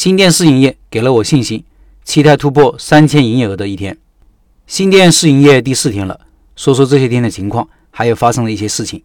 [0.00, 1.62] 新店试营业给了我信心，
[2.04, 3.98] 期待突破三千营业额的一天。
[4.66, 6.20] 新店试营业第四天了，
[6.56, 9.02] 说说这些天的情况，还有发生的一些事情。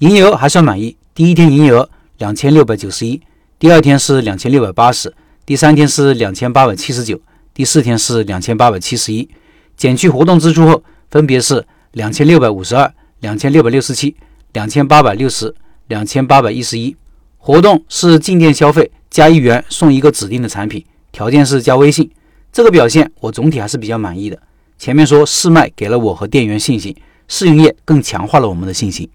[0.00, 1.88] 营业额还算满意，第一天营业额
[2.18, 3.18] 两千六百九十一，
[3.58, 5.14] 第二天是两千六百八十，
[5.46, 7.18] 第三天是两千八百七十九，
[7.54, 9.26] 第四天是两千八百七十一。
[9.78, 14.14] 减去活动支出后，分别是两千六百五十二、两千六百六十七、
[14.52, 15.54] 两千八百六十、
[15.86, 16.94] 两千八百一十一。
[17.38, 22.08] 活动是进店消费加一元送一个指定的产品，条件是加微信。
[22.52, 24.38] 这个表现我总体还是比较满意的。
[24.78, 26.94] 前面说试卖给了我和店员信心，
[27.26, 29.10] 试营业更强化了我们的信心。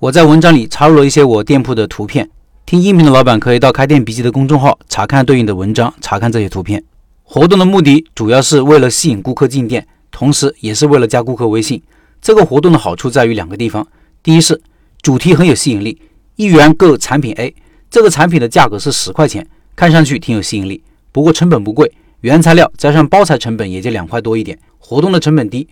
[0.00, 2.28] 我在文章里插入了一些我店铺的图片，
[2.66, 6.84] 听音频的老板可以到开店笔记的公众号查看对应的文章，查看这些图片。
[7.22, 9.88] 活动的目的主要是为了吸引顾客进店。
[10.10, 11.82] 同时，也是为了加顾客微信。
[12.20, 13.88] 这个活动的好处在于两个地方：
[14.22, 14.60] 第一是
[15.00, 16.02] 主题很有吸引力，
[16.36, 17.54] 一元购产品 A，
[17.90, 20.82] 这个产品的价格是十块钱，看上去挺有吸引力。
[21.10, 24.58] 不过成本不贵，原材料加上包材成本也就两块多一点。
[24.78, 25.66] 活动的成本低，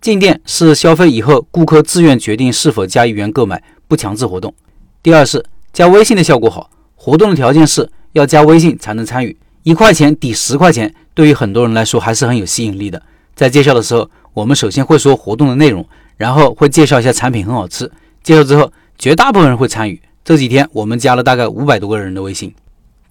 [0.00, 4.54] 进店是消费以后顾客自愿决定是否加一元购买，不强制活动。
[5.02, 13.02] 第二是加微信的效果好，活动的条件是要加微信才能参与，一块钱抵十块钱，对于很多人来说还是很有吸引力的。
[13.34, 17.90] 在介绍的时候，我们首先会说活动的内容，然后会介绍一下产品很好吃。
[18.22, 20.00] 介绍之后，绝大部分人会参与。
[20.24, 22.54] 这几天我们加了大概五百多个人的微信。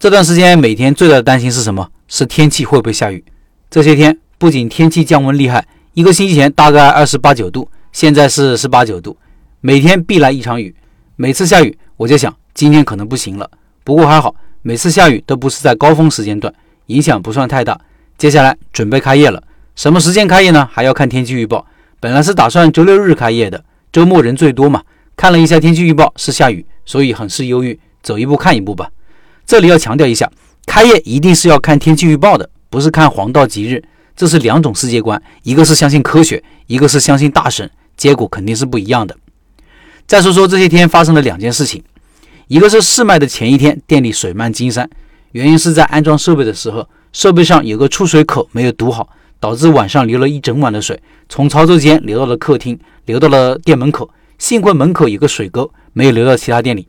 [0.00, 1.88] 这段时间每天最大的担心是什么？
[2.08, 3.24] 是天气会不会下雨？
[3.70, 9.16] 这些天不仅天气降温厉害，一个星期前大概二十八九度，现在是十八九度，
[9.60, 10.74] 每天必来一场雨。
[11.14, 13.48] 每次下雨，我就想今天可能不行了。
[13.84, 16.52] 不过还好，每次下雨都不是在高峰时间段，
[16.86, 17.80] 影响不算太大。
[18.18, 19.40] 接下来准备开业了。
[19.76, 20.68] 什么时间开业呢？
[20.72, 21.64] 还要看天气预报。
[22.00, 24.82] 本来是打算周六日开业的，周末人最多嘛。
[25.16, 27.78] 看了一下天气预报，是下雨，所以很是忧郁。
[28.02, 28.90] 走一步看一步吧。
[29.46, 30.30] 这里要强调一下，
[30.66, 33.82] 开业一定是要看天气预报的，不是看黄道吉日，
[34.14, 35.20] 这是两种世界观。
[35.42, 39.16] 一个是相信科学，一个是相信大神，结果肯定是不一样的。
[40.06, 41.82] 再说说这些天发生的两件事情，
[42.48, 44.88] 一个是试卖的前一天，店里水漫金山，
[45.32, 49.08] 原因是在安装设备的时候，设备上有个出水口没有堵好。
[49.40, 54.08] 导致晚上流了一整晚的水，从操作间流到了客厅，流到了店门口。
[54.44, 56.86] 幸亏门口有个水沟，没有流到其他店里。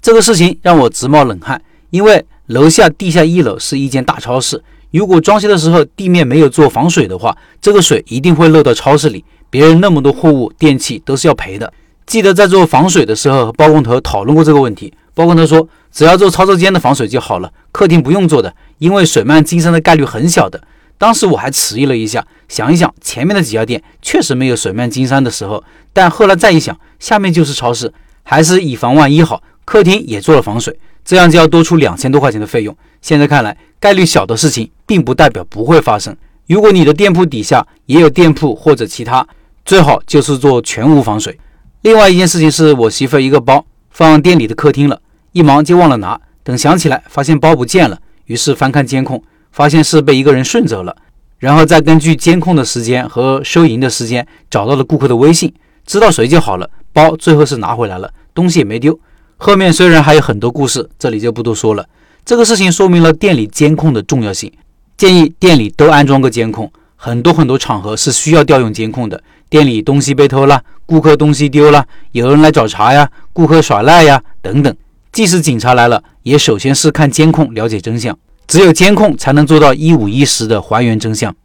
[0.00, 1.60] 这个事情让我直冒冷汗，
[1.90, 9.22] 因为楼下地下一楼是一间大超市，如果装修的时候地面没有做防水的话，这个水一定会漏到超市里。
[9.50, 11.70] 别人那么多货物、电器都是要赔的。
[12.06, 14.90] 记得在做防水的时候，和包工头讨论过这个问题。
[15.12, 20.58] 包工头说，只要做操作间的防水就好了，客厅不用做的，因为水漫金山的概率很小的。
[20.98, 27.92] 当时我还迟疑了一下，想一想前面的几家店确实没有水漫金山的时候，但后来再一想，下面就是超市，
[28.24, 29.42] 还是以防万一好。
[29.64, 32.76] 客厅也做了防水，这样就要多出两千多块钱的费用。
[33.00, 36.16] 现在看来，概率小的事情并不代表不会发生。
[36.46, 39.26] 如果你的店铺底下也有店铺或者其他，
[39.64, 41.38] 最好就是做全屋防水。
[41.82, 44.98] 另外一件事情是我媳妇一个包放店里的客厅了，
[45.32, 49.22] 一忙就忘了拿，等想起来发现包不见了，于是翻看监控。
[49.52, 50.96] 发现是被一个人顺走了，
[51.38, 55.52] 然后再根据监控的时间和收银的时间找到了顾客的微信，
[55.86, 56.68] 知道谁就好了。
[56.92, 58.98] 包最后是拿回来了，东西也没丢。
[59.36, 61.86] 后面虽然还有很多故事，这里就不多说了。
[62.24, 64.52] 这个事情说明了店里监控的重要性，
[64.96, 66.70] 建议店里都安装个监控。
[66.96, 74.76] 很多很多场合是需要调用监控的，店里东西被偷了，顾客东西丢了，有人来找茬呀，顾客耍赖呀等等。
[75.12, 78.18] 即使警察来了，也首先是看监控了解真相。
[78.48, 81.36] 只有监控才能做到一五一十的还原真相。